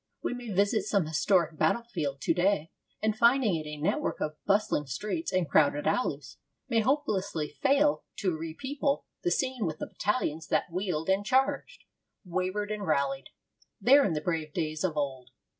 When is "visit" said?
0.49-0.81